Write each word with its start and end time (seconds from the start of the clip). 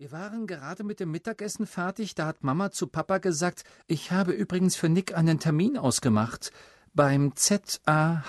Wir 0.00 0.12
waren 0.12 0.46
gerade 0.46 0.84
mit 0.84 1.00
dem 1.00 1.10
Mittagessen 1.10 1.66
fertig, 1.66 2.14
da 2.14 2.26
hat 2.26 2.44
Mama 2.44 2.70
zu 2.70 2.86
Papa 2.86 3.18
gesagt, 3.18 3.64
ich 3.88 4.12
habe 4.12 4.30
übrigens 4.30 4.76
für 4.76 4.88
Nick 4.88 5.16
einen 5.16 5.40
Termin 5.40 5.76
ausgemacht. 5.76 6.52
Beim 6.94 7.34
Z-A-H-N-A-R-Z-T. 7.34 8.22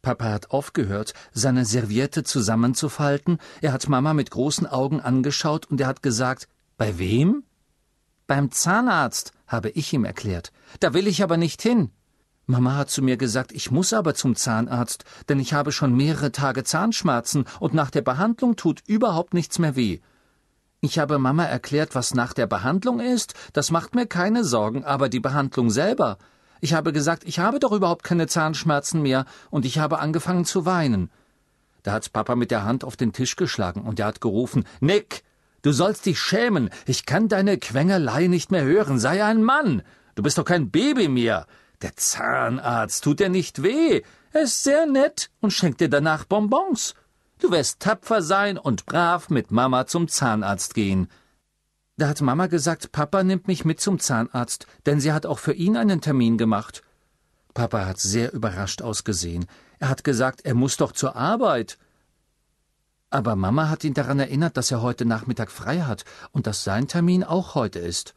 Papa 0.00 0.24
hat 0.26 0.52
aufgehört, 0.52 1.12
seine 1.32 1.64
Serviette 1.64 2.22
zusammenzufalten, 2.22 3.38
er 3.62 3.72
hat 3.72 3.88
Mama 3.88 4.14
mit 4.14 4.30
großen 4.30 4.68
Augen 4.68 5.00
angeschaut 5.00 5.66
und 5.66 5.80
er 5.80 5.88
hat 5.88 6.00
gesagt, 6.00 6.46
bei 6.76 7.00
wem? 7.00 7.42
Beim 8.28 8.52
Zahnarzt, 8.52 9.32
habe 9.48 9.70
ich 9.70 9.92
ihm 9.92 10.04
erklärt. 10.04 10.52
Da 10.78 10.94
will 10.94 11.08
ich 11.08 11.24
aber 11.24 11.36
nicht 11.36 11.62
hin. 11.62 11.90
Mama 12.50 12.76
hat 12.76 12.90
zu 12.90 13.00
mir 13.00 13.16
gesagt, 13.16 13.52
ich 13.52 13.70
muss 13.70 13.92
aber 13.92 14.14
zum 14.14 14.34
Zahnarzt, 14.34 15.04
denn 15.28 15.38
ich 15.38 15.54
habe 15.54 15.70
schon 15.70 15.96
mehrere 15.96 16.32
Tage 16.32 16.64
Zahnschmerzen 16.64 17.44
und 17.60 17.74
nach 17.74 17.90
der 17.90 18.02
Behandlung 18.02 18.56
tut 18.56 18.82
überhaupt 18.86 19.34
nichts 19.34 19.58
mehr 19.58 19.76
weh. 19.76 20.00
Ich 20.80 20.98
habe 20.98 21.18
Mama 21.18 21.44
erklärt, 21.44 21.94
was 21.94 22.14
nach 22.14 22.32
der 22.32 22.46
Behandlung 22.46 22.98
ist, 23.00 23.34
das 23.52 23.70
macht 23.70 23.94
mir 23.94 24.06
keine 24.06 24.44
Sorgen, 24.44 24.84
aber 24.84 25.08
die 25.08 25.20
Behandlung 25.20 25.70
selber. 25.70 26.18
Ich 26.60 26.74
habe 26.74 26.92
gesagt, 26.92 27.22
ich 27.24 27.38
habe 27.38 27.60
doch 27.60 27.72
überhaupt 27.72 28.02
keine 28.02 28.26
Zahnschmerzen 28.26 29.00
mehr, 29.00 29.26
und 29.50 29.64
ich 29.64 29.78
habe 29.78 30.00
angefangen 30.00 30.44
zu 30.44 30.66
weinen. 30.66 31.10
Da 31.84 31.92
hat 31.92 32.12
Papa 32.12 32.34
mit 32.34 32.50
der 32.50 32.64
Hand 32.64 32.82
auf 32.82 32.96
den 32.96 33.12
Tisch 33.12 33.36
geschlagen 33.36 33.82
und 33.82 34.00
er 34.00 34.06
hat 34.06 34.20
gerufen 34.20 34.64
Nick, 34.80 35.22
du 35.62 35.72
sollst 35.72 36.04
dich 36.04 36.18
schämen, 36.18 36.70
ich 36.84 37.06
kann 37.06 37.28
deine 37.28 37.58
Quengelei 37.58 38.26
nicht 38.26 38.50
mehr 38.50 38.64
hören, 38.64 38.98
sei 38.98 39.24
ein 39.24 39.44
Mann. 39.44 39.82
Du 40.16 40.22
bist 40.22 40.36
doch 40.36 40.44
kein 40.44 40.70
Baby 40.70 41.08
mehr. 41.08 41.46
Der 41.82 41.96
Zahnarzt 41.96 43.04
tut 43.04 43.20
dir 43.20 43.30
nicht 43.30 43.62
weh. 43.62 44.02
Er 44.32 44.42
ist 44.42 44.62
sehr 44.62 44.86
nett 44.86 45.30
und 45.40 45.52
schenkt 45.52 45.80
dir 45.80 45.88
danach 45.88 46.24
Bonbons. 46.24 46.94
Du 47.38 47.50
wirst 47.50 47.80
tapfer 47.80 48.20
sein 48.20 48.58
und 48.58 48.84
brav 48.84 49.30
mit 49.30 49.50
Mama 49.50 49.86
zum 49.86 50.06
Zahnarzt 50.06 50.74
gehen. 50.74 51.08
Da 51.96 52.08
hat 52.08 52.20
Mama 52.20 52.46
gesagt, 52.46 52.92
Papa 52.92 53.22
nimmt 53.24 53.48
mich 53.48 53.64
mit 53.64 53.80
zum 53.80 53.98
Zahnarzt, 53.98 54.66
denn 54.86 55.00
sie 55.00 55.12
hat 55.12 55.24
auch 55.24 55.38
für 55.38 55.54
ihn 55.54 55.76
einen 55.76 56.00
Termin 56.00 56.36
gemacht. 56.36 56.82
Papa 57.54 57.86
hat 57.86 57.98
sehr 57.98 58.32
überrascht 58.32 58.82
ausgesehen. 58.82 59.46
Er 59.78 59.88
hat 59.88 60.04
gesagt, 60.04 60.44
er 60.44 60.54
muss 60.54 60.76
doch 60.76 60.92
zur 60.92 61.16
Arbeit. 61.16 61.78
Aber 63.08 63.36
Mama 63.36 63.68
hat 63.68 63.84
ihn 63.84 63.94
daran 63.94 64.20
erinnert, 64.20 64.56
dass 64.56 64.70
er 64.70 64.82
heute 64.82 65.04
Nachmittag 65.04 65.50
frei 65.50 65.80
hat 65.80 66.04
und 66.30 66.46
dass 66.46 66.62
sein 66.62 66.88
Termin 66.88 67.24
auch 67.24 67.54
heute 67.54 67.78
ist. 67.78 68.14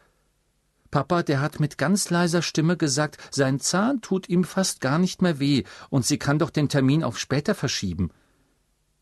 Papa, 0.93 1.23
der 1.23 1.41
hat 1.41 1.59
mit 1.59 1.79
ganz 1.79 2.11
leiser 2.11 2.43
Stimme 2.43 2.77
gesagt, 2.77 3.17
sein 3.31 3.59
Zahn 3.59 4.01
tut 4.01 4.29
ihm 4.29 4.43
fast 4.43 4.79
gar 4.79 4.99
nicht 4.99 5.23
mehr 5.23 5.39
weh, 5.39 5.63
und 5.89 6.05
sie 6.05 6.19
kann 6.19 6.37
doch 6.37 6.51
den 6.51 6.69
Termin 6.69 7.03
auf 7.03 7.17
später 7.17 7.55
verschieben. 7.55 8.11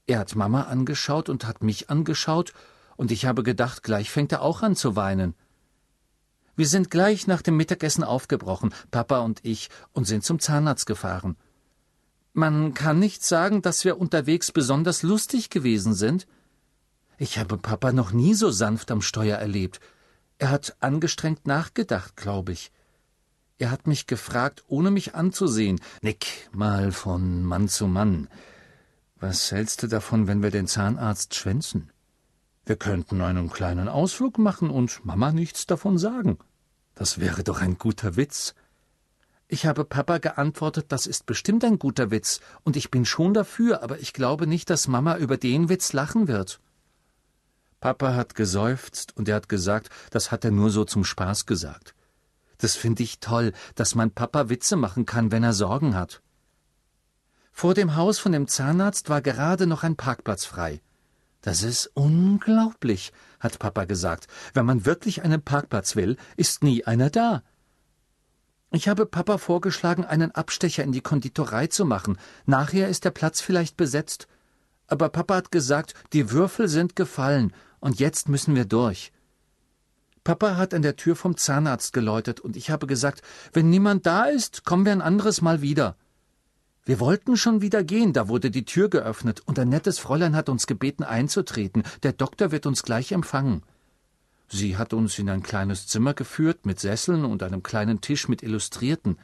Er 0.08 0.20
hat 0.20 0.38
Mama 0.38 0.62
angeschaut 0.62 1.28
und 1.28 1.46
hat 1.46 1.64
mich 1.64 1.90
angeschaut, 1.90 2.54
und 2.96 3.12
ich 3.12 3.26
habe 3.26 3.44
gedacht, 3.44 3.84
gleich 3.84 4.10
fängt 4.10 4.32
er 4.32 4.42
auch 4.42 4.62
an 4.62 4.78
zu 4.78 4.96
weinen. 4.96 5.36
Wir 6.56 6.66
sind 6.66 6.92
gleich 6.92 7.28
nach 7.28 7.42
dem 7.42 7.58
Mittagessen 7.58 8.06
aufgebrochen, 8.06 8.74
Papa 8.90 9.20
und 9.20 9.42
ich, 9.44 9.68
und 9.92 10.06
sind 10.06 10.24
zum 10.24 10.40
Zahnarzt 10.40 10.86
gefahren. 10.86 11.36
Man 12.32 12.74
kann 12.74 13.00
nicht 13.00 13.22
sagen, 13.22 13.62
dass 13.62 13.84
wir 13.84 14.00
unterwegs 14.00 14.54
besonders 14.54 15.04
lustig 15.04 15.50
gewesen 15.50 15.94
sind. 15.94 16.26
Ich 17.18 17.38
habe 17.38 17.58
Papa 17.58 17.92
noch 17.92 18.14
nie 18.14 18.34
so 18.34 18.50
sanft 18.50 18.92
am 18.92 19.02
Steuer 19.02 19.40
erlebt. 19.40 19.82
Er 20.42 20.50
hat 20.50 20.76
angestrengt 20.80 21.46
nachgedacht, 21.46 22.18
glaube 22.18 22.52
ich. 22.52 22.72
Er 23.60 23.70
hat 23.70 23.86
mich 23.86 24.08
gefragt, 24.08 24.64
ohne 24.68 24.90
mich 24.90 25.14
anzusehen. 25.14 25.80
Nick, 26.02 26.50
mal 26.52 26.92
von 26.92 27.44
Mann 27.44 27.68
zu 27.68 27.86
Mann. 27.86 28.28
Was 29.18 29.52
hältst 29.52 29.84
du 29.84 29.88
davon, 29.88 30.26
wenn 30.26 30.42
wir 30.42 30.50
den 30.50 30.66
Zahnarzt 30.66 31.36
schwänzen? 31.36 31.92
Wir 32.66 32.76
könnten 32.76 33.22
einen 33.22 33.52
kleinen 33.52 33.88
Ausflug 33.88 34.40
machen 34.40 34.72
und 34.72 35.06
Mama 35.06 35.32
nichts 35.32 35.68
davon 35.68 36.00
sagen. 36.00 36.40
Das 36.96 37.20
wäre 37.20 37.44
doch 37.44 37.62
ein 37.62 37.78
guter 37.78 38.16
Witz. 38.16 38.56
Ich 39.48 39.68
habe 39.68 39.86
Papa 39.86 40.18
geantwortet, 40.18 40.88
das 40.88 41.06
ist 41.06 41.28
bestimmt 41.28 41.64
ein 41.64 41.78
guter 41.78 42.10
Witz, 42.10 42.40
und 42.64 42.76
ich 42.76 42.90
bin 42.90 43.06
schon 43.06 43.36
dafür, 43.36 43.84
aber 43.84 44.00
ich 44.00 44.12
glaube 44.12 44.48
nicht, 44.48 44.72
dass 44.72 44.88
Mama 44.88 45.18
über 45.18 45.38
den 45.38 45.70
Witz 45.70 45.94
lachen 45.94 46.28
wird. 46.28 46.60
Papa 47.82 48.14
hat 48.14 48.36
geseufzt 48.36 49.18
und 49.18 49.28
er 49.28 49.36
hat 49.36 49.50
gesagt, 49.50 49.90
das 50.12 50.32
hat 50.32 50.46
er 50.46 50.52
nur 50.52 50.70
so 50.70 50.86
zum 50.86 51.04
Spaß 51.04 51.48
gesagt. 51.48 51.96
Das 52.60 52.76
finde 52.76 53.02
ich 53.02 53.20
toll, 53.20 53.54
dass 53.74 53.96
mein 53.96 54.12
Papa 54.12 54.50
Witze 54.50 54.76
machen 54.76 55.08
kann, 55.08 55.32
wenn 55.32 55.44
er 55.44 55.54
Sorgen 55.54 55.96
hat. 55.96 56.22
Vor 57.52 57.74
dem 57.74 57.96
Haus 57.96 58.20
von 58.20 58.34
dem 58.34 58.48
Zahnarzt 58.48 59.10
war 59.10 59.24
gerade 59.24 59.66
noch 59.66 59.82
ein 59.82 59.96
Parkplatz 59.96 60.46
frei. 60.46 60.80
Das 61.42 61.64
ist 61.64 61.90
unglaublich, 61.96 63.14
hat 63.40 63.58
Papa 63.58 63.86
gesagt. 63.86 64.28
Wenn 64.54 64.68
man 64.68 64.86
wirklich 64.86 65.24
einen 65.24 65.42
Parkplatz 65.42 65.96
will, 65.96 66.18
ist 66.38 66.64
nie 66.64 66.86
einer 66.86 67.10
da. 67.10 67.42
Ich 68.70 68.90
habe 68.90 69.08
Papa 69.08 69.40
vorgeschlagen, 69.40 70.06
einen 70.06 70.30
Abstecher 70.30 70.84
in 70.84 70.92
die 70.92 71.02
Konditorei 71.02 71.66
zu 71.66 71.86
machen. 71.86 72.20
Nachher 72.46 72.90
ist 72.90 73.06
der 73.06 73.12
Platz 73.12 73.42
vielleicht 73.42 73.76
besetzt. 73.76 74.28
Aber 74.86 75.10
Papa 75.10 75.36
hat 75.36 75.52
gesagt, 75.52 75.96
die 76.14 76.30
Würfel 76.30 76.68
sind 76.68 76.96
gefallen 76.96 77.54
und 77.82 78.00
jetzt 78.00 78.30
müssen 78.30 78.56
wir 78.56 78.64
durch. 78.66 79.12
Papa 80.24 80.56
hat 80.56 80.74
an 80.74 80.84
der 80.84 80.96
Tür 80.96 81.16
vom 81.16 81.36
Zahnarzt 81.36 81.94
geläutet, 81.94 82.40
und 82.40 82.56
ich 82.56 82.70
habe 82.70 82.88
gesagt, 82.88 83.24
wenn 83.54 83.70
niemand 83.70 84.06
da 84.06 84.26
ist, 84.26 84.64
kommen 84.64 84.86
wir 84.86 84.92
ein 84.92 85.02
anderes 85.02 85.42
Mal 85.42 85.62
wieder. 85.62 85.98
Wir 86.86 87.00
wollten 87.00 87.38
schon 87.38 87.62
wieder 87.62 87.84
gehen, 87.84 88.14
da 88.14 88.28
wurde 88.28 88.52
die 88.52 88.66
Tür 88.66 88.90
geöffnet, 88.90 89.42
und 89.46 89.58
ein 89.58 89.70
nettes 89.70 89.98
Fräulein 89.98 90.36
hat 90.36 90.48
uns 90.48 90.68
gebeten 90.68 91.04
einzutreten, 91.04 91.84
der 92.04 92.14
Doktor 92.14 92.52
wird 92.52 92.68
uns 92.68 92.84
gleich 92.84 93.12
empfangen. 93.12 93.64
Sie 94.48 94.78
hat 94.78 94.94
uns 94.94 95.18
in 95.18 95.30
ein 95.30 95.44
kleines 95.44 95.88
Zimmer 95.88 96.14
geführt, 96.14 96.66
mit 96.66 96.80
Sesseln 96.80 97.26
und 97.26 97.42
einem 97.42 97.64
kleinen 97.64 98.02
Tisch 98.02 98.28
mit 98.28 98.44
Illustrierten. 98.44 99.18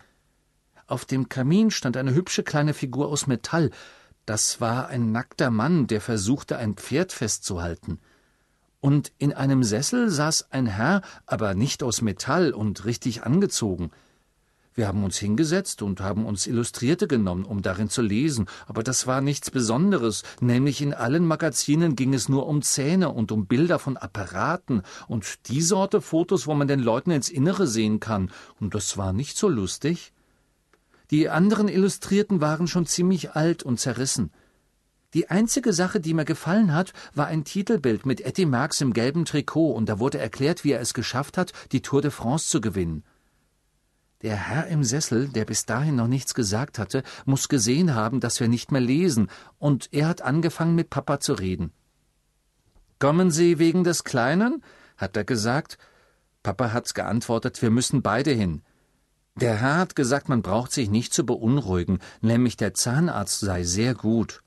Auf 0.87 1.05
dem 1.05 1.29
Kamin 1.29 1.69
stand 1.69 1.97
eine 1.97 2.13
hübsche 2.15 2.43
kleine 2.43 2.73
Figur 2.73 3.09
aus 3.09 3.27
Metall. 3.27 3.71
Das 4.25 4.61
war 4.61 4.87
ein 4.87 5.11
nackter 5.11 5.51
Mann, 5.51 5.85
der 5.85 6.01
versuchte, 6.01 6.57
ein 6.57 6.75
Pferd 6.75 7.11
festzuhalten 7.11 7.99
und 8.79 9.11
in 9.17 9.33
einem 9.33 9.63
Sessel 9.63 10.09
saß 10.09 10.51
ein 10.51 10.67
Herr, 10.67 11.01
aber 11.25 11.53
nicht 11.55 11.83
aus 11.83 12.01
Metall 12.01 12.51
und 12.53 12.85
richtig 12.85 13.23
angezogen. 13.23 13.91
Wir 14.77 14.87
haben 14.87 15.03
uns 15.03 15.17
hingesetzt 15.17 15.81
und 15.81 16.01
haben 16.01 16.27
uns 16.27 16.45
Illustrierte 16.45 17.07
genommen, 17.07 17.45
um 17.45 17.63
darin 17.63 17.89
zu 17.89 18.03
lesen, 18.03 18.45
aber 18.67 18.83
das 18.83 19.07
war 19.07 19.21
nichts 19.21 19.49
Besonderes, 19.49 20.21
nämlich 20.39 20.83
in 20.83 20.93
allen 20.93 21.25
Magazinen 21.25 21.95
ging 21.95 22.13
es 22.13 22.29
nur 22.29 22.45
um 22.45 22.61
Zähne 22.61 23.09
und 23.09 23.31
um 23.31 23.47
Bilder 23.47 23.79
von 23.79 23.97
Apparaten 23.97 24.83
und 25.07 25.47
die 25.49 25.63
Sorte 25.63 25.99
Fotos, 25.99 26.45
wo 26.45 26.53
man 26.53 26.67
den 26.67 26.79
Leuten 26.79 27.09
ins 27.09 27.29
Innere 27.29 27.65
sehen 27.65 27.99
kann, 27.99 28.29
und 28.59 28.75
das 28.75 28.97
war 28.97 29.13
nicht 29.13 29.35
so 29.35 29.49
lustig. 29.49 30.13
Die 31.09 31.27
anderen 31.27 31.69
Illustrierten 31.69 32.39
waren 32.39 32.67
schon 32.67 32.85
ziemlich 32.85 33.31
alt 33.31 33.63
und 33.63 33.79
zerrissen. 33.79 34.29
Die 35.13 35.29
einzige 35.29 35.71
Sache, 35.71 36.01
die 36.01 36.13
mir 36.13 36.25
gefallen 36.25 36.73
hat, 36.73 36.91
war 37.13 37.27
ein 37.27 37.45
Titelbild 37.45 38.05
mit 38.05 38.21
Eddie 38.21 38.45
Marx 38.45 38.81
im 38.81 38.91
gelben 38.91 39.23
Trikot, 39.23 39.71
und 39.71 39.87
da 39.87 39.99
wurde 39.99 40.17
erklärt, 40.17 40.63
wie 40.63 40.71
er 40.71 40.81
es 40.81 40.93
geschafft 40.93 41.37
hat, 41.37 41.53
die 41.71 41.81
Tour 41.81 42.01
de 42.01 42.11
France 42.11 42.49
zu 42.49 42.59
gewinnen. 42.59 43.03
Der 44.21 44.35
Herr 44.35 44.67
im 44.67 44.83
Sessel, 44.83 45.29
der 45.29 45.45
bis 45.45 45.65
dahin 45.65 45.95
noch 45.95 46.07
nichts 46.07 46.33
gesagt 46.33 46.77
hatte, 46.77 47.03
muss 47.25 47.47
gesehen 47.47 47.95
haben, 47.95 48.19
dass 48.19 48.39
wir 48.39 48.49
nicht 48.49 48.71
mehr 48.71 48.81
lesen, 48.81 49.29
und 49.59 49.89
er 49.93 50.07
hat 50.07 50.21
angefangen, 50.21 50.75
mit 50.75 50.89
Papa 50.89 51.19
zu 51.19 51.33
reden. 51.33 51.71
Kommen 52.99 53.31
Sie 53.31 53.59
wegen 53.59 53.83
des 53.83 54.03
Kleinen? 54.03 54.63
hat 54.97 55.15
er 55.15 55.23
gesagt. 55.23 55.77
Papa 56.43 56.73
hat's 56.73 56.93
geantwortet, 56.93 57.61
wir 57.61 57.69
müssen 57.69 58.01
beide 58.01 58.31
hin. 58.31 58.63
Der 59.35 59.55
Herr 59.55 59.77
hat 59.77 59.95
gesagt, 59.95 60.29
man 60.29 60.41
braucht 60.41 60.71
sich 60.71 60.89
nicht 60.89 61.13
zu 61.13 61.25
beunruhigen, 61.25 61.99
nämlich 62.21 62.57
der 62.57 62.73
Zahnarzt 62.73 63.39
sei 63.39 63.63
sehr 63.63 63.93
gut. 63.93 64.41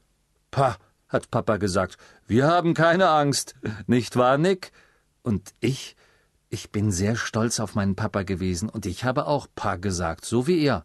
Pah, 0.51 0.77
hat 1.09 1.31
Papa 1.31 1.57
gesagt, 1.57 1.97
wir 2.27 2.47
haben 2.47 2.75
keine 2.75 3.09
Angst, 3.09 3.55
nicht 3.87 4.17
wahr, 4.17 4.39
Nick? 4.39 4.73
Und 5.23 5.53
ich, 5.61 5.97
ich 6.49 6.71
bin 6.71 6.91
sehr 6.93 7.17
stolz 7.17 7.61
auf 7.61 7.75
meinen 7.75 7.97
Papa 7.97 8.23
gewesen, 8.23 8.69
und 8.69 8.87
ich 8.87 9.05
habe 9.05 9.27
auch 9.27 9.49
Pa 9.55 9.77
gesagt, 9.77 10.25
so 10.25 10.47
wie 10.47 10.61
er. 10.63 10.85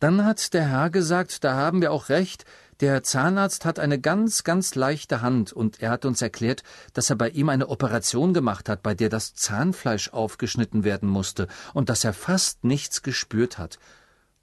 Dann 0.00 0.24
hat 0.24 0.52
der 0.54 0.68
Herr 0.68 0.90
gesagt, 0.90 1.44
da 1.44 1.54
haben 1.54 1.80
wir 1.80 1.92
auch 1.92 2.08
recht, 2.08 2.44
der 2.80 3.04
Zahnarzt 3.04 3.64
hat 3.64 3.78
eine 3.78 4.00
ganz, 4.00 4.42
ganz 4.42 4.74
leichte 4.74 5.22
Hand, 5.22 5.52
und 5.52 5.80
er 5.80 5.90
hat 5.90 6.04
uns 6.04 6.20
erklärt, 6.20 6.64
dass 6.94 7.10
er 7.10 7.16
bei 7.16 7.28
ihm 7.28 7.48
eine 7.48 7.68
Operation 7.68 8.34
gemacht 8.34 8.68
hat, 8.68 8.82
bei 8.82 8.94
der 8.94 9.08
das 9.08 9.34
Zahnfleisch 9.34 10.08
aufgeschnitten 10.12 10.82
werden 10.82 11.08
musste, 11.08 11.46
und 11.74 11.88
dass 11.88 12.02
er 12.02 12.12
fast 12.12 12.64
nichts 12.64 13.02
gespürt 13.02 13.58
hat. 13.58 13.78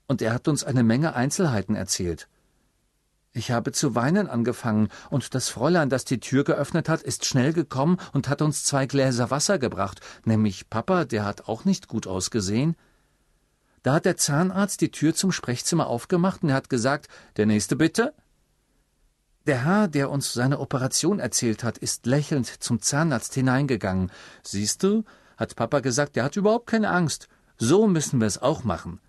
Und 0.08 0.22
er 0.22 0.34
hat 0.34 0.48
uns 0.48 0.64
eine 0.64 0.84
Menge 0.84 1.16
Einzelheiten 1.16 1.76
erzählt. 1.76 2.28
Ich 3.32 3.52
habe 3.52 3.72
zu 3.72 3.94
weinen 3.94 4.28
angefangen, 4.28 4.90
und 5.10 5.36
das 5.36 5.50
Fräulein, 5.50 5.90
das 5.90 6.04
die 6.04 6.20
Tür 6.20 6.44
geöffnet 6.44 6.90
hat, 6.90 7.04
ist 7.04 7.26
schnell 7.26 7.54
gekommen 7.54 7.98
und 8.12 8.28
hat 8.28 8.42
uns 8.42 8.64
zwei 8.64 8.88
Gläser 8.88 9.30
Wasser 9.30 9.60
gebracht, 9.60 10.02
nämlich 10.26 10.70
Papa, 10.70 11.06
der 11.06 11.26
hat 11.26 11.48
auch 11.48 11.64
nicht 11.64 11.88
gut 11.88 12.08
ausgesehen. 12.08 12.76
Da 13.84 13.94
hat 13.94 14.06
der 14.06 14.18
Zahnarzt 14.18 14.82
die 14.82 14.92
Tür 14.92 15.14
zum 15.14 15.32
Sprechzimmer 15.32 15.88
aufgemacht 15.88 16.44
und 16.44 16.50
er 16.50 16.56
hat 16.56 16.70
gesagt, 16.70 17.08
der 17.38 17.46
nächste 17.46 17.76
bitte. 17.76 18.14
Der 19.46 19.64
Herr, 19.64 19.88
der 19.88 20.10
uns 20.10 20.34
seine 20.34 20.60
Operation 20.60 21.20
erzählt 21.20 21.64
hat, 21.64 21.78
ist 21.78 22.06
lächelnd 22.06 22.48
zum 22.48 22.82
Zahnarzt 22.82 23.34
hineingegangen. 23.36 24.12
Siehst 24.44 24.84
du, 24.84 25.06
hat 25.38 25.56
Papa 25.56 25.80
gesagt, 25.80 26.16
der 26.16 26.24
hat 26.26 26.36
überhaupt 26.36 26.68
keine 26.68 26.90
Angst. 26.90 27.30
So 27.58 27.88
müssen 27.88 28.20
wir 28.20 28.28
es 28.28 28.42
auch 28.42 28.64
machen. 28.64 29.00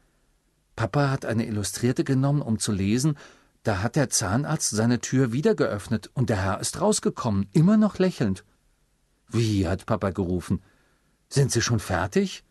Papa 0.77 1.11
hat 1.11 1.27
eine 1.27 1.47
Illustrierte 1.47 2.05
genommen, 2.05 2.43
um 2.43 2.59
zu 2.59 2.73
lesen, 2.73 3.17
da 3.63 3.83
hat 3.83 3.97
der 3.97 4.11
Zahnarzt 4.11 4.71
seine 4.71 5.01
Tür 5.01 5.33
wieder 5.33 5.55
geöffnet 5.55 6.11
und 6.15 6.31
der 6.31 6.43
Herr 6.43 6.61
ist 6.61 6.81
rausgekommen, 6.81 7.49
immer 7.53 7.77
noch 7.77 7.99
lächelnd. 7.99 8.45
Wie, 9.29 9.69
hat 9.69 9.87
Papa 9.87 10.11
gerufen. 10.11 10.63
Sind 11.29 11.53
Sie 11.53 11.63
schon 11.63 11.79
fertig? 11.79 12.43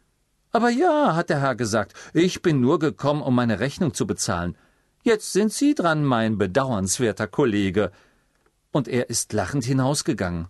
Aber 0.52 0.70
ja, 0.70 1.16
hat 1.16 1.30
der 1.30 1.42
Herr 1.42 1.56
gesagt, 1.56 1.94
ich 2.14 2.42
bin 2.42 2.60
nur 2.62 2.80
gekommen, 2.80 3.22
um 3.22 3.36
meine 3.36 3.60
Rechnung 3.60 3.94
zu 3.94 4.08
bezahlen. 4.08 4.56
Jetzt 5.04 5.34
sind 5.34 5.52
Sie 5.52 5.76
dran, 5.76 6.04
mein 6.04 6.38
bedauernswerter 6.38 7.28
Kollege. 7.28 7.92
Und 8.72 8.88
er 8.88 9.10
ist 9.10 9.34
lachend 9.34 9.66
hinausgegangen. 9.66 10.48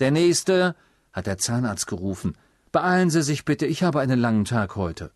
Der 0.00 0.10
Nächste, 0.10 0.74
hat 1.12 1.26
der 1.26 1.38
Zahnarzt 1.38 1.86
gerufen. 1.86 2.36
Beeilen 2.72 3.10
Sie 3.10 3.22
sich 3.22 3.44
bitte, 3.44 3.66
ich 3.66 3.82
habe 3.82 4.00
einen 4.00 4.18
langen 4.18 4.44
Tag 4.44 4.76
heute. 4.76 5.10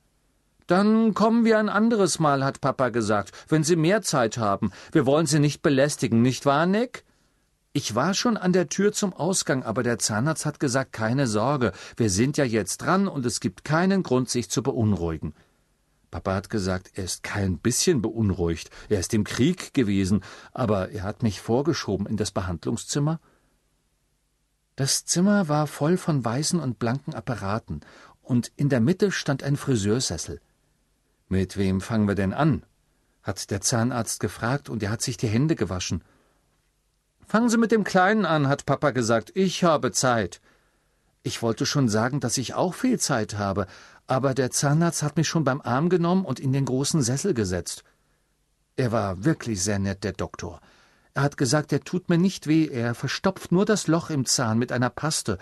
Dann 0.66 1.12
kommen 1.12 1.44
wir 1.44 1.58
ein 1.58 1.68
anderes 1.68 2.18
Mal, 2.18 2.44
hat 2.44 2.60
Papa 2.60 2.88
gesagt, 2.88 3.32
wenn 3.48 3.64
Sie 3.64 3.76
mehr 3.76 4.00
Zeit 4.00 4.38
haben. 4.38 4.72
Wir 4.92 5.04
wollen 5.04 5.26
Sie 5.26 5.38
nicht 5.38 5.62
belästigen, 5.62 6.22
nicht 6.22 6.46
wahr, 6.46 6.66
Nick? 6.66 7.04
Ich 7.74 7.94
war 7.94 8.14
schon 8.14 8.36
an 8.36 8.52
der 8.52 8.68
Tür 8.68 8.92
zum 8.92 9.12
Ausgang, 9.12 9.64
aber 9.64 9.82
der 9.82 9.98
Zahnarzt 9.98 10.46
hat 10.46 10.60
gesagt, 10.60 10.92
keine 10.92 11.26
Sorge, 11.26 11.72
wir 11.96 12.08
sind 12.08 12.36
ja 12.36 12.44
jetzt 12.44 12.78
dran 12.78 13.08
und 13.08 13.26
es 13.26 13.40
gibt 13.40 13.64
keinen 13.64 14.02
Grund, 14.02 14.30
sich 14.30 14.48
zu 14.48 14.62
beunruhigen. 14.62 15.34
Papa 16.10 16.34
hat 16.34 16.48
gesagt, 16.48 16.92
er 16.94 17.02
ist 17.02 17.24
kein 17.24 17.58
bisschen 17.58 18.00
beunruhigt, 18.00 18.70
er 18.88 19.00
ist 19.00 19.12
im 19.12 19.24
Krieg 19.24 19.74
gewesen, 19.74 20.22
aber 20.52 20.90
er 20.92 21.02
hat 21.02 21.24
mich 21.24 21.40
vorgeschoben 21.40 22.06
in 22.06 22.16
das 22.16 22.30
Behandlungszimmer. 22.30 23.18
Das 24.76 25.04
Zimmer 25.04 25.48
war 25.48 25.66
voll 25.66 25.96
von 25.96 26.24
weißen 26.24 26.60
und 26.60 26.78
blanken 26.78 27.12
Apparaten, 27.12 27.80
und 28.22 28.52
in 28.56 28.68
der 28.68 28.80
Mitte 28.80 29.10
stand 29.10 29.42
ein 29.42 29.56
Friseursessel. 29.56 30.40
Mit 31.28 31.56
wem 31.56 31.80
fangen 31.80 32.08
wir 32.08 32.14
denn 32.14 32.32
an? 32.32 32.64
hat 33.22 33.50
der 33.50 33.62
Zahnarzt 33.62 34.20
gefragt, 34.20 34.68
und 34.68 34.82
er 34.82 34.90
hat 34.90 35.00
sich 35.00 35.16
die 35.16 35.28
Hände 35.28 35.56
gewaschen. 35.56 36.04
Fangen 37.26 37.48
Sie 37.48 37.56
mit 37.56 37.72
dem 37.72 37.82
Kleinen 37.82 38.26
an, 38.26 38.48
hat 38.48 38.66
Papa 38.66 38.90
gesagt, 38.90 39.32
ich 39.34 39.64
habe 39.64 39.92
Zeit. 39.92 40.42
Ich 41.22 41.40
wollte 41.40 41.64
schon 41.64 41.88
sagen, 41.88 42.20
dass 42.20 42.36
ich 42.36 42.52
auch 42.52 42.74
viel 42.74 43.00
Zeit 43.00 43.38
habe, 43.38 43.66
aber 44.06 44.34
der 44.34 44.50
Zahnarzt 44.50 45.02
hat 45.02 45.16
mich 45.16 45.26
schon 45.26 45.42
beim 45.42 45.62
Arm 45.62 45.88
genommen 45.88 46.26
und 46.26 46.38
in 46.38 46.52
den 46.52 46.66
großen 46.66 47.02
Sessel 47.02 47.32
gesetzt. 47.32 47.82
Er 48.76 48.92
war 48.92 49.24
wirklich 49.24 49.62
sehr 49.62 49.78
nett, 49.78 50.04
der 50.04 50.12
Doktor. 50.12 50.60
Er 51.14 51.22
hat 51.22 51.38
gesagt, 51.38 51.72
er 51.72 51.80
tut 51.80 52.10
mir 52.10 52.18
nicht 52.18 52.46
weh, 52.46 52.66
er 52.66 52.94
verstopft 52.94 53.52
nur 53.52 53.64
das 53.64 53.86
Loch 53.86 54.10
im 54.10 54.26
Zahn 54.26 54.58
mit 54.58 54.70
einer 54.70 54.90
Paste 54.90 55.38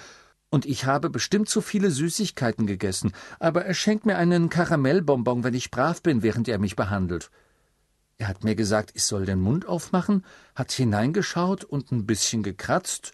und 0.52 0.66
ich 0.66 0.84
habe 0.84 1.08
bestimmt 1.08 1.48
zu 1.48 1.62
viele 1.62 1.90
Süßigkeiten 1.90 2.66
gegessen, 2.66 3.12
aber 3.40 3.64
er 3.64 3.72
schenkt 3.72 4.04
mir 4.04 4.18
einen 4.18 4.50
Karamellbonbon, 4.50 5.44
wenn 5.44 5.54
ich 5.54 5.70
brav 5.70 6.02
bin, 6.02 6.22
während 6.22 6.46
er 6.46 6.58
mich 6.58 6.76
behandelt. 6.76 7.30
Er 8.18 8.28
hat 8.28 8.44
mir 8.44 8.54
gesagt, 8.54 8.90
ich 8.92 9.04
soll 9.04 9.24
den 9.24 9.40
Mund 9.40 9.66
aufmachen, 9.66 10.26
hat 10.54 10.70
hineingeschaut 10.70 11.64
und 11.64 11.90
ein 11.90 12.04
bisschen 12.04 12.42
gekratzt, 12.42 13.12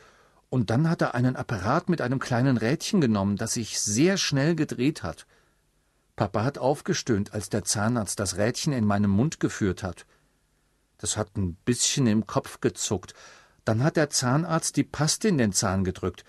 und 0.50 0.70
dann 0.70 0.90
hat 0.90 1.00
er 1.00 1.14
einen 1.14 1.37
Apparat 1.37 1.88
mit 1.88 2.00
einem 2.00 2.19
kleinen 2.19 2.56
Rädchen 2.56 3.00
genommen, 3.00 3.37
das 3.37 3.55
sich 3.55 3.79
sehr 3.79 4.17
schnell 4.17 4.56
gedreht 4.56 5.05
hat. 5.05 5.25
Papa 6.17 6.43
hat 6.43 6.58
aufgestöhnt, 6.58 7.35
als 7.35 7.50
der 7.50 7.62
Zahnarzt 7.62 8.19
das 8.19 8.37
Rädchen 8.37 8.73
in 8.73 8.85
meinem 8.85 9.12
Mund 9.12 9.38
geführt 9.38 9.85
hat. 9.85 10.06
Das 10.96 11.17
hat 11.17 11.37
ein 11.37 11.55
bisschen 11.64 12.08
im 12.08 12.26
Kopf 12.26 12.61
gezuckt. 12.61 13.14
Dann 13.64 13.85
hat 13.85 13.96
der 13.96 14.11
Zahnarzt 14.11 14.76
die 14.76 14.82
Paste 14.82 15.29
in 15.29 15.38
den 15.38 15.52
Zahn 15.52 15.85
gedrückt. 15.85 16.25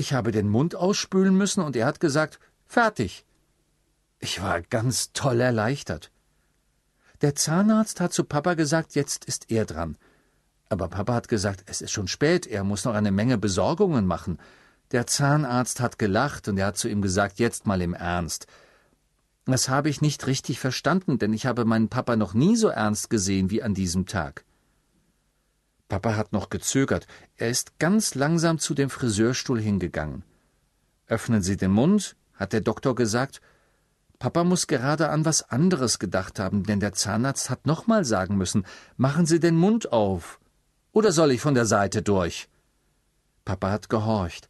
Ich 0.00 0.14
habe 0.14 0.32
den 0.32 0.48
Mund 0.48 0.74
ausspülen 0.76 1.36
müssen 1.36 1.62
und 1.62 1.76
er 1.76 1.84
hat 1.84 2.00
gesagt, 2.00 2.40
fertig. 2.66 3.26
Ich 4.18 4.40
war 4.40 4.62
ganz 4.62 5.12
toll 5.12 5.42
erleichtert. 5.42 6.10
Der 7.20 7.34
Zahnarzt 7.34 8.00
hat 8.00 8.14
zu 8.14 8.24
Papa 8.24 8.54
gesagt, 8.54 8.94
jetzt 8.94 9.26
ist 9.26 9.50
er 9.50 9.66
dran. 9.66 9.98
Aber 10.70 10.88
Papa 10.88 11.12
hat 11.12 11.28
gesagt, 11.28 11.64
es 11.66 11.82
ist 11.82 11.90
schon 11.90 12.08
spät, 12.08 12.46
er 12.46 12.64
muss 12.64 12.86
noch 12.86 12.94
eine 12.94 13.10
Menge 13.10 13.36
Besorgungen 13.36 14.06
machen. 14.06 14.38
Der 14.90 15.06
Zahnarzt 15.06 15.80
hat 15.80 15.98
gelacht 15.98 16.48
und 16.48 16.56
er 16.56 16.68
hat 16.68 16.78
zu 16.78 16.88
ihm 16.88 17.02
gesagt, 17.02 17.38
jetzt 17.38 17.66
mal 17.66 17.82
im 17.82 17.92
Ernst. 17.92 18.46
Das 19.44 19.68
habe 19.68 19.90
ich 19.90 20.00
nicht 20.00 20.26
richtig 20.26 20.60
verstanden, 20.60 21.18
denn 21.18 21.34
ich 21.34 21.44
habe 21.44 21.66
meinen 21.66 21.90
Papa 21.90 22.16
noch 22.16 22.32
nie 22.32 22.56
so 22.56 22.68
ernst 22.68 23.10
gesehen 23.10 23.50
wie 23.50 23.62
an 23.62 23.74
diesem 23.74 24.06
Tag. 24.06 24.46
Papa 25.90 26.14
hat 26.16 26.32
noch 26.32 26.50
gezögert. 26.50 27.08
Er 27.36 27.50
ist 27.50 27.78
ganz 27.80 28.14
langsam 28.14 28.60
zu 28.60 28.74
dem 28.74 28.90
Friseurstuhl 28.90 29.60
hingegangen. 29.60 30.22
Öffnen 31.08 31.42
Sie 31.42 31.56
den 31.56 31.72
Mund, 31.72 32.16
hat 32.32 32.52
der 32.52 32.60
Doktor 32.60 32.94
gesagt. 32.94 33.40
Papa 34.20 34.44
muss 34.44 34.68
gerade 34.68 35.10
an 35.10 35.24
was 35.24 35.50
anderes 35.50 35.98
gedacht 35.98 36.38
haben, 36.38 36.62
denn 36.62 36.78
der 36.78 36.92
Zahnarzt 36.92 37.50
hat 37.50 37.66
nochmal 37.66 38.04
sagen 38.04 38.36
müssen, 38.36 38.64
machen 38.96 39.26
Sie 39.26 39.40
den 39.40 39.56
Mund 39.56 39.92
auf. 39.92 40.38
Oder 40.92 41.10
soll 41.10 41.32
ich 41.32 41.40
von 41.40 41.54
der 41.54 41.66
Seite 41.66 42.02
durch? 42.02 42.48
Papa 43.44 43.72
hat 43.72 43.88
gehorcht. 43.88 44.48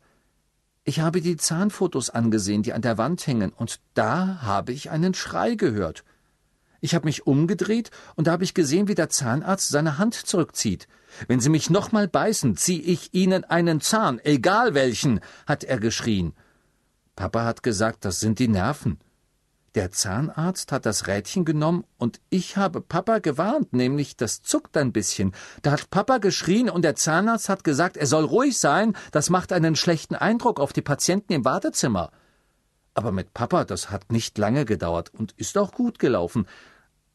Ich 0.84 1.00
habe 1.00 1.22
die 1.22 1.38
Zahnfotos 1.38 2.10
angesehen, 2.10 2.62
die 2.62 2.75
an 2.75 2.82
der 2.82 2.98
Wand 2.98 3.26
hängen, 3.26 3.52
und 3.52 3.81
da 3.94 4.42
habe 4.42 4.72
ich 4.72 4.90
einen 4.90 5.14
Schrei 5.14 5.54
gehört. 5.54 6.04
Ich 6.80 6.94
habe 6.94 7.06
mich 7.06 7.26
umgedreht 7.26 7.90
und 8.16 8.26
da 8.26 8.32
habe 8.32 8.44
ich 8.44 8.54
gesehen, 8.54 8.88
wie 8.88 8.94
der 8.94 9.08
Zahnarzt 9.08 9.68
seine 9.68 9.98
Hand 9.98 10.14
zurückzieht. 10.14 10.88
Wenn 11.28 11.40
Sie 11.40 11.48
mich 11.48 11.70
nochmal 11.70 12.08
beißen, 12.08 12.56
zieh 12.56 12.80
ich 12.80 13.12
Ihnen 13.12 13.44
einen 13.44 13.80
Zahn, 13.80 14.20
egal 14.24 14.74
welchen, 14.74 15.20
hat 15.46 15.64
er 15.64 15.78
geschrien. 15.78 16.32
Papa 17.16 17.44
hat 17.44 17.62
gesagt, 17.62 18.04
das 18.04 18.20
sind 18.20 18.38
die 18.38 18.48
Nerven. 18.48 18.98
Der 19.76 19.92
Zahnarzt 19.92 20.72
hat 20.72 20.84
das 20.84 21.06
Rädchen 21.06 21.44
genommen 21.44 21.84
und 21.96 22.20
ich 22.28 22.56
habe 22.56 22.80
Papa 22.80 23.18
gewarnt, 23.18 23.72
nämlich 23.72 24.16
das 24.16 24.42
zuckt 24.42 24.76
ein 24.76 24.92
bisschen. 24.92 25.32
Da 25.62 25.70
hat 25.70 25.90
Papa 25.90 26.18
geschrien 26.18 26.68
und 26.68 26.82
der 26.82 26.96
Zahnarzt 26.96 27.48
hat 27.48 27.62
gesagt, 27.62 27.96
er 27.96 28.06
soll 28.06 28.24
ruhig 28.24 28.58
sein, 28.58 28.96
das 29.12 29.30
macht 29.30 29.52
einen 29.52 29.76
schlechten 29.76 30.16
Eindruck 30.16 30.58
auf 30.58 30.72
die 30.72 30.82
Patienten 30.82 31.34
im 31.34 31.44
Wartezimmer. 31.44 32.10
Aber 33.00 33.12
mit 33.12 33.32
Papa, 33.32 33.64
das 33.64 33.91
hat 33.91 34.12
nicht 34.12 34.37
lange 34.37 34.67
gedauert 34.67 35.11
und 35.14 35.32
ist 35.38 35.56
auch 35.56 35.73
gut 35.73 35.99
gelaufen, 35.99 36.47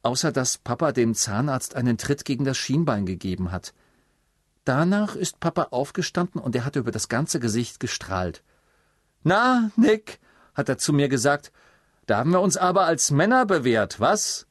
außer 0.01 0.31
dass 0.31 0.57
Papa 0.57 0.91
dem 0.91 1.13
Zahnarzt 1.13 1.75
einen 1.75 1.99
Tritt 1.99 2.25
gegen 2.25 2.43
das 2.43 2.57
Schienbein 2.57 3.05
gegeben 3.05 3.51
hat. 3.51 3.71
Danach 4.63 5.15
ist 5.15 5.39
Papa 5.39 5.67
aufgestanden 5.69 6.41
und 6.41 6.55
er 6.55 6.65
hat 6.65 6.75
über 6.75 6.89
das 6.89 7.07
ganze 7.07 7.39
Gesicht 7.39 7.79
gestrahlt. 7.79 8.41
Na, 9.21 9.69
Nick, 9.75 10.19
hat 10.55 10.69
er 10.69 10.79
zu 10.79 10.91
mir 10.91 11.07
gesagt, 11.07 11.51
da 12.07 12.17
haben 12.17 12.31
wir 12.31 12.41
uns 12.41 12.57
aber 12.57 12.85
als 12.85 13.11
Männer 13.11 13.45
bewährt, 13.45 13.99
was? 13.99 14.47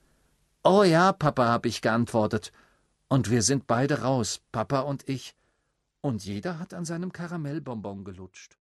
Oh 0.63 0.85
ja, 0.85 1.13
Papa, 1.13 1.49
hab 1.49 1.67
ich 1.67 1.83
geantwortet. 1.83 2.53
Und 3.09 3.29
wir 3.29 3.43
sind 3.43 3.67
beide 3.67 4.03
raus, 4.03 4.41
Papa 4.53 4.83
und 4.83 5.09
ich. 5.09 5.35
Und 6.01 6.25
jeder 6.25 6.61
hat 6.61 6.75
an 6.75 6.85
seinem 6.85 7.13
Karamellbonbon 7.13 8.05
gelutscht. 8.05 8.57